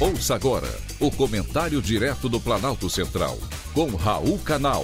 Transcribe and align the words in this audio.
Ouça 0.00 0.34
agora 0.34 0.66
o 0.98 1.10
comentário 1.10 1.82
direto 1.82 2.26
do 2.26 2.40
Planalto 2.40 2.88
Central, 2.88 3.36
com 3.74 3.94
Raul 3.96 4.38
Canal. 4.38 4.82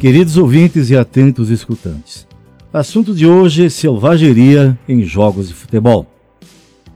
Queridos 0.00 0.38
ouvintes 0.38 0.88
e 0.88 0.96
atentos 0.96 1.50
escutantes, 1.50 2.26
assunto 2.72 3.14
de 3.14 3.26
hoje 3.26 3.66
é 3.66 3.68
selvageria 3.68 4.78
em 4.88 5.02
jogos 5.02 5.48
de 5.48 5.54
futebol. 5.54 6.06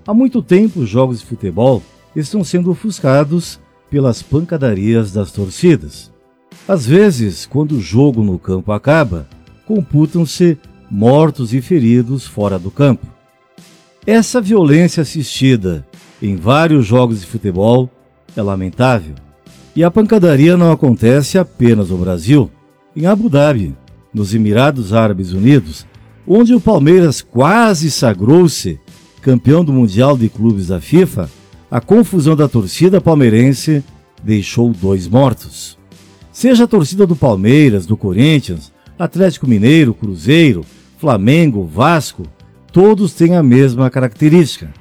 Há 0.06 0.14
muito 0.14 0.42
tempo, 0.42 0.80
os 0.80 0.88
jogos 0.88 1.20
de 1.20 1.26
futebol 1.26 1.82
estão 2.16 2.42
sendo 2.42 2.70
ofuscados 2.70 3.60
pelas 3.90 4.22
pancadarias 4.22 5.12
das 5.12 5.30
torcidas. 5.30 6.10
Às 6.66 6.86
vezes, 6.86 7.44
quando 7.44 7.72
o 7.72 7.82
jogo 7.82 8.24
no 8.24 8.38
campo 8.38 8.72
acaba, 8.72 9.28
computam-se 9.66 10.58
mortos 10.90 11.54
e 11.54 11.60
feridos 11.60 12.26
fora 12.26 12.58
do 12.58 12.70
campo. 12.70 13.06
Essa 14.06 14.40
violência 14.40 15.02
assistida 15.02 15.86
em 16.20 16.36
vários 16.36 16.86
jogos 16.86 17.20
de 17.20 17.26
futebol 17.26 17.90
é 18.36 18.42
lamentável. 18.42 19.14
E 19.74 19.82
a 19.82 19.90
pancadaria 19.90 20.56
não 20.56 20.70
acontece 20.70 21.38
apenas 21.38 21.90
no 21.90 21.98
Brasil. 21.98 22.50
Em 22.94 23.06
Abu 23.06 23.28
Dhabi, 23.28 23.74
nos 24.12 24.34
Emirados 24.34 24.92
Árabes 24.92 25.32
Unidos, 25.32 25.86
onde 26.26 26.54
o 26.54 26.60
Palmeiras 26.60 27.20
quase 27.20 27.90
sagrou-se 27.90 28.78
campeão 29.20 29.64
do 29.64 29.72
Mundial 29.72 30.16
de 30.16 30.28
Clubes 30.28 30.68
da 30.68 30.80
FIFA, 30.80 31.30
a 31.70 31.80
confusão 31.80 32.36
da 32.36 32.46
torcida 32.46 33.00
palmeirense 33.00 33.82
deixou 34.22 34.70
dois 34.72 35.08
mortos. 35.08 35.78
Seja 36.30 36.64
a 36.64 36.68
torcida 36.68 37.06
do 37.06 37.16
Palmeiras, 37.16 37.86
do 37.86 37.96
Corinthians, 37.96 38.72
Atlético 38.98 39.46
Mineiro, 39.46 39.94
Cruzeiro, 39.94 40.64
Flamengo, 41.04 41.66
Vasco, 41.66 42.22
todos 42.72 43.12
têm 43.12 43.36
a 43.36 43.42
mesma 43.42 43.90
característica: 43.90 44.72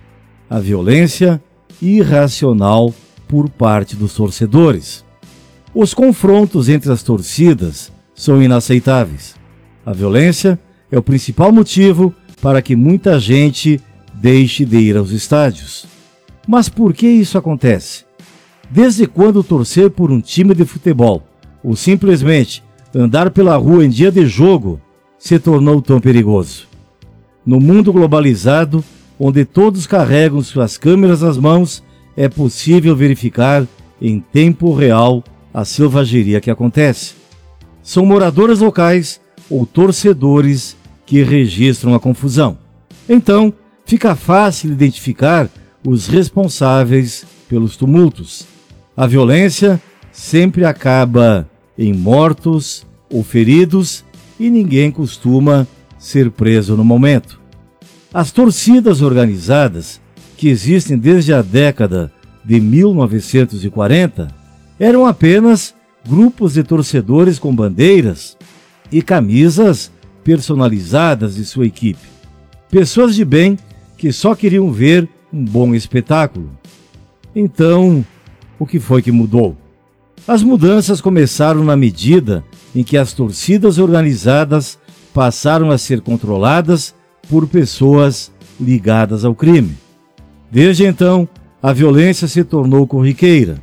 a 0.50 0.58
violência 0.58 1.44
irracional 1.82 2.96
por 3.28 3.50
parte 3.50 3.94
dos 3.94 4.14
torcedores. 4.14 5.04
Os 5.76 5.94
confrontos 5.94 6.70
entre 6.70 6.90
as 6.94 7.04
torcidas 7.04 7.92
são 8.16 8.42
inaceitáveis. 8.42 9.36
A 9.86 9.92
violência 9.92 10.58
é 10.90 10.98
o 10.98 11.04
principal 11.04 11.52
motivo 11.52 12.16
para 12.42 12.62
que 12.62 12.74
muita 12.74 13.20
gente 13.20 13.82
deixe 14.14 14.64
de 14.64 14.78
ir 14.78 14.96
aos 14.96 15.12
estádios. 15.12 15.86
Mas 16.48 16.70
por 16.70 16.94
que 16.94 17.06
isso 17.06 17.38
acontece? 17.38 18.06
Desde 18.72 19.08
quando 19.08 19.44
torcer 19.44 19.90
por 19.90 20.10
um 20.10 20.22
time 20.22 20.56
de 20.56 20.64
futebol 20.64 21.22
ou 21.62 21.76
simplesmente 21.76 22.64
andar 22.96 23.30
pela 23.30 23.58
rua 23.58 23.84
em 23.84 23.90
dia 23.90 24.10
de 24.10 24.26
jogo 24.26 24.80
se 25.24 25.40
tornou 25.40 25.82
tão 25.82 26.02
perigoso. 26.02 26.68
No 27.46 27.58
mundo 27.58 27.94
globalizado, 27.94 28.84
onde 29.18 29.46
todos 29.46 29.88
carregam 29.88 30.42
suas 30.42 30.78
câmeras 30.78 31.22
nas 31.22 31.38
mãos, 31.38 31.82
é 32.18 32.28
possível 32.28 32.94
verificar 32.94 33.66
em 34.02 34.20
tempo 34.20 34.74
real 34.74 35.24
a 35.54 35.64
selvageria 35.64 36.42
que 36.42 36.52
acontece. 36.52 37.14
São 37.82 38.06
moradores 38.06 38.60
locais 38.60 39.22
ou 39.50 39.66
torcedores 39.66 40.76
que 41.06 41.24
registram 41.24 41.96
a 41.96 42.02
confusão. 42.02 42.58
Então, 43.08 43.54
fica 43.86 44.18
fácil 44.18 44.74
identificar 44.74 45.50
os 45.88 46.06
responsáveis 46.06 47.26
pelos 47.48 47.78
tumultos. 47.78 48.46
A 48.96 49.08
violência 49.08 49.82
sempre 50.12 50.66
acaba 50.66 51.50
em 51.78 51.94
mortos 51.94 52.86
ou 53.10 53.24
feridos 53.24 54.04
e 54.44 54.50
ninguém 54.50 54.92
costuma 54.92 55.66
ser 55.98 56.30
preso 56.30 56.76
no 56.76 56.84
momento. 56.84 57.40
As 58.14 58.30
torcidas 58.30 59.02
organizadas, 59.02 60.02
que 60.36 60.50
existem 60.50 60.98
desde 60.98 61.34
a 61.34 61.42
década 61.42 62.12
de 62.44 62.60
1940, 62.60 64.28
eram 64.78 65.06
apenas 65.06 65.74
grupos 66.06 66.56
de 66.56 66.64
torcedores 66.64 67.40
com 67.40 67.56
bandeiras 67.56 68.38
e 68.92 69.02
camisas 69.02 69.90
personalizadas 70.26 71.36
de 71.36 71.46
sua 71.46 71.66
equipe. 71.66 72.06
Pessoas 72.70 73.16
de 73.16 73.24
bem 73.24 73.58
que 73.98 74.12
só 74.12 74.36
queriam 74.36 74.74
ver 74.74 75.08
um 75.32 75.46
bom 75.46 75.74
espetáculo. 75.74 76.50
Então, 77.34 78.06
o 78.60 78.66
que 78.66 78.78
foi 78.78 79.02
que 79.02 79.12
mudou? 79.12 79.56
As 80.28 80.44
mudanças 80.44 81.00
começaram 81.00 81.64
na 81.64 81.78
medida 81.78 82.44
em 82.76 82.84
que 82.84 82.98
as 82.98 83.14
torcidas 83.14 83.78
organizadas 83.78 84.78
passaram 85.14 85.70
a 85.70 85.78
ser 85.78 86.02
controladas 86.02 86.94
por 87.30 87.48
pessoas 87.48 88.32
ligadas 88.60 89.24
ao 89.24 89.36
crime. 89.36 89.78
Desde 90.52 90.86
então, 90.86 91.28
a 91.62 91.72
violência 91.72 92.28
se 92.28 92.44
tornou 92.44 92.86
corriqueira 92.86 93.58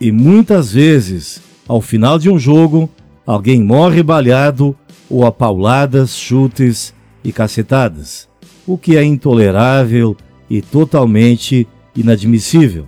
e 0.00 0.10
muitas 0.10 0.72
vezes, 0.72 1.40
ao 1.68 1.80
final 1.80 2.18
de 2.18 2.28
um 2.28 2.38
jogo, 2.38 2.90
alguém 3.24 3.62
morre 3.62 4.02
baleado 4.02 4.74
ou 5.08 5.24
a 5.24 5.30
pauladas, 5.30 6.16
chutes 6.16 6.92
e 7.22 7.32
cacetadas, 7.32 8.28
o 8.66 8.76
que 8.76 8.96
é 8.96 9.04
intolerável 9.04 10.16
e 10.50 10.60
totalmente 10.60 11.68
inadmissível. 11.94 12.86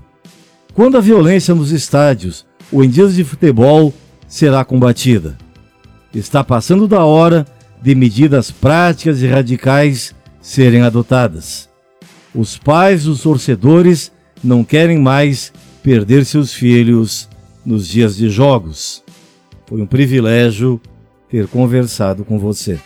Quando 0.72 0.96
a 0.96 1.00
violência 1.00 1.54
nos 1.54 1.70
estádios 1.70 2.44
ou 2.72 2.82
em 2.82 2.88
dias 2.88 3.14
de 3.14 3.22
futebol 3.22 3.94
será 4.26 4.64
combatida. 4.64 5.38
Está 6.14 6.44
passando 6.44 6.86
da 6.86 7.04
hora 7.04 7.44
de 7.82 7.94
medidas 7.94 8.50
práticas 8.50 9.20
e 9.20 9.26
radicais 9.26 10.14
serem 10.40 10.82
adotadas. 10.82 11.68
Os 12.34 12.56
pais 12.56 13.04
dos 13.04 13.22
torcedores 13.22 14.12
não 14.42 14.64
querem 14.64 14.98
mais 14.98 15.52
perder 15.82 16.24
seus 16.24 16.52
filhos 16.52 17.28
nos 17.64 17.88
dias 17.88 18.16
de 18.16 18.28
jogos. 18.28 19.02
Foi 19.66 19.80
um 19.80 19.86
privilégio 19.86 20.80
ter 21.28 21.48
conversado 21.48 22.24
com 22.24 22.38
você. 22.38 22.78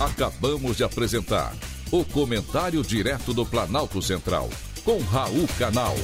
Acabamos 0.00 0.76
de 0.76 0.84
apresentar 0.84 1.54
o 1.90 2.04
comentário 2.04 2.82
direto 2.82 3.32
do 3.32 3.46
Planalto 3.46 4.02
Central, 4.02 4.50
com 4.84 4.98
Raul 5.00 5.46
Canal. 5.58 5.94